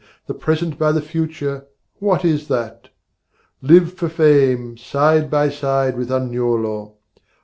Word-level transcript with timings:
'The 0.25 0.33
present 0.33 0.79
by 0.79 0.91
the 0.91 0.99
future, 0.99 1.67
what 1.99 2.25
is 2.25 2.47
that? 2.47 2.89
'Live 3.61 3.93
for 3.93 4.09
fame, 4.09 4.75
side 4.75 5.29
by 5.29 5.47
side 5.47 5.95
with 5.95 6.09
Agnolo! 6.11 6.93